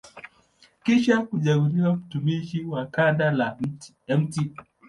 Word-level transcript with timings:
Kisha 0.83 1.19
kuchaguliwa 1.21 1.95
mtumishi 1.95 2.63
wa 2.63 2.85
kanda 2.85 3.25
ya 4.07 4.17
Mt. 4.17 4.53